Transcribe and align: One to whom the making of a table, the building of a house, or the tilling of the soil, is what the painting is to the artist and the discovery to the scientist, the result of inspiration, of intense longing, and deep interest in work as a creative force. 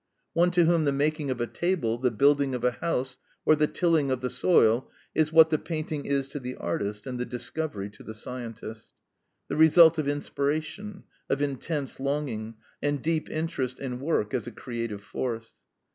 One 0.33 0.49
to 0.53 0.65
whom 0.65 0.85
the 0.85 0.91
making 0.91 1.29
of 1.29 1.39
a 1.39 1.45
table, 1.45 1.99
the 1.99 2.09
building 2.09 2.55
of 2.55 2.63
a 2.63 2.71
house, 2.71 3.19
or 3.45 3.55
the 3.55 3.67
tilling 3.67 4.09
of 4.09 4.21
the 4.21 4.31
soil, 4.31 4.89
is 5.13 5.31
what 5.31 5.51
the 5.51 5.59
painting 5.59 6.05
is 6.05 6.27
to 6.29 6.39
the 6.39 6.55
artist 6.55 7.05
and 7.05 7.19
the 7.19 7.23
discovery 7.27 7.87
to 7.91 8.01
the 8.01 8.15
scientist, 8.15 8.93
the 9.47 9.55
result 9.57 9.99
of 9.99 10.07
inspiration, 10.07 11.03
of 11.29 11.39
intense 11.39 11.99
longing, 11.99 12.55
and 12.81 13.03
deep 13.03 13.29
interest 13.29 13.79
in 13.79 13.99
work 13.99 14.33
as 14.33 14.47
a 14.47 14.51
creative 14.51 15.03
force. 15.03 15.57